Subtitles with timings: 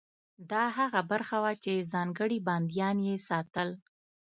[0.51, 3.69] دا هغه برخه وه چې ځانګړي بندیان یې ساتل.